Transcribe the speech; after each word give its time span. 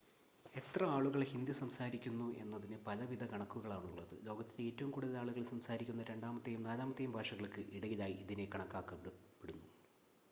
എത്ര 0.53 0.83
ആളുകൾ 0.93 1.21
ഹിന്ദി 1.23 1.53
സംസാരിക്കുന്നു 1.53 2.27
എന്നതിന് 2.37 2.77
പലവിധ 2.87 3.23
കണക്കുകളാണുള്ളത് 3.25 4.15
ലോകത്തിലെ 4.23 4.65
ഏറ്റവും 4.67 4.91
കൂടുതൽ 4.91 5.15
ആളുകൾ 5.17 5.45
സംസാരിക്കുന്ന 5.45 6.03
രണ്ടാമത്തെയും 6.03 6.63
നാലാമത്തെയും 6.63 7.11
ഭാഷകൾക്ക് 7.11 7.63
ഇടയിലായി 7.71 8.17
ഇതിനെ 8.25 8.47
കണക്കാക്കപ്പെടുന്നു 8.47 9.65